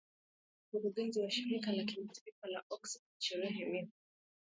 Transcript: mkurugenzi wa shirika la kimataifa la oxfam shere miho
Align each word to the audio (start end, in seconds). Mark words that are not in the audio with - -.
mkurugenzi 0.73 1.19
wa 1.21 1.31
shirika 1.31 1.71
la 1.71 1.83
kimataifa 1.83 2.47
la 2.53 2.59
oxfam 2.73 3.03
shere 3.19 3.49
miho 3.71 3.87